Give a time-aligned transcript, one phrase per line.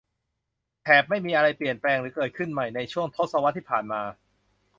[0.83, 4.01] แถบไม่มีอะไรเปลี่ยนแปลงหรือเกิดขึ้นใหม่ในช่วงทศวรรษที่ผ่านมา